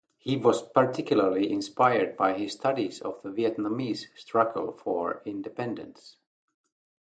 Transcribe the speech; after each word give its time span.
He 0.17 0.35
was 0.35 0.63
particularly 0.63 1.51
inspired 1.51 2.17
by 2.17 2.33
his 2.33 2.53
studies 2.53 3.01
of 3.01 3.21
the 3.21 3.29
Vietnamese 3.29 4.07
struggle 4.17 4.71
for 4.71 5.21
independence. 5.25 6.17